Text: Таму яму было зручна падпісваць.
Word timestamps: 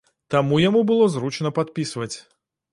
Таму 0.35 0.59
яму 0.61 0.81
было 0.93 1.11
зручна 1.17 1.53
падпісваць. 1.61 2.13